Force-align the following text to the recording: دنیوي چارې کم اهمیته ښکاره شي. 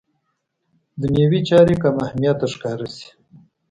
دنیوي 1.01 1.39
چارې 1.49 1.75
کم 1.83 1.95
اهمیته 2.05 2.45
ښکاره 2.53 2.87
شي. 2.95 3.07